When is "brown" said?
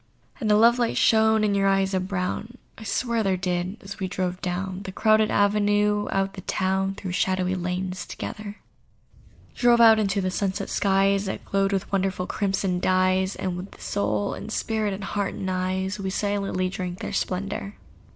2.07-2.57